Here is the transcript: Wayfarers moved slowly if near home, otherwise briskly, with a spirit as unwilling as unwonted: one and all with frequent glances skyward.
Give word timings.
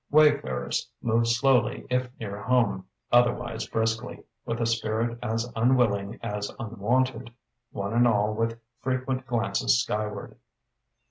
Wayfarers 0.09 0.89
moved 1.03 1.27
slowly 1.27 1.85
if 1.91 2.09
near 2.19 2.41
home, 2.41 2.85
otherwise 3.11 3.67
briskly, 3.67 4.23
with 4.47 4.59
a 4.59 4.65
spirit 4.65 5.19
as 5.21 5.53
unwilling 5.55 6.19
as 6.23 6.51
unwonted: 6.59 7.31
one 7.71 7.93
and 7.93 8.07
all 8.07 8.33
with 8.33 8.59
frequent 8.79 9.27
glances 9.27 9.79
skyward. 9.79 10.37